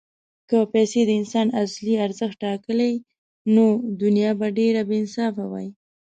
که 0.49 0.57
پیسې 0.73 1.01
د 1.05 1.09
انسان 1.19 1.47
اصلي 1.63 1.93
ارزښت 2.05 2.37
ټاکلی، 2.45 2.93
نو 3.53 3.65
دنیا 4.01 4.31
به 4.39 4.47
ډېره 4.57 4.81
بېانصافه 4.89 5.43
وای. 5.51 5.67